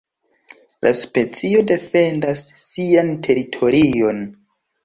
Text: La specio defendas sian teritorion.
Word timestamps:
La 0.85 0.93
specio 0.99 1.61
defendas 1.73 2.43
sian 2.65 3.15
teritorion. 3.29 4.27